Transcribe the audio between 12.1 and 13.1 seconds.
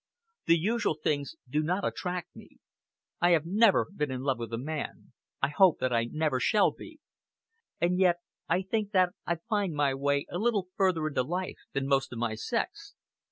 of my sex."